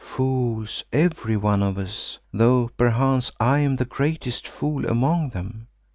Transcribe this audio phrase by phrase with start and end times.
[0.03, 5.67] Fools, every one of us, though perchance I am the greatest fool among them.